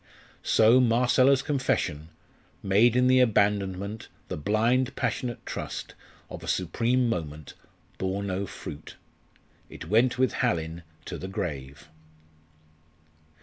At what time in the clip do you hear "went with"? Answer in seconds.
9.89-10.33